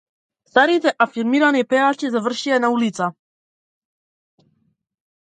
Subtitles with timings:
[0.51, 3.09] Старите афирмирани пејачи завршија на улица